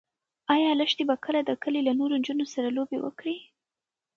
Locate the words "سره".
2.53-2.67